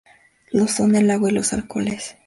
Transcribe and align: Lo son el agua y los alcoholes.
Lo 0.51 0.67
son 0.67 0.95
el 0.95 1.11
agua 1.11 1.29
y 1.29 1.33
los 1.33 1.53
alcoholes. 1.53 2.15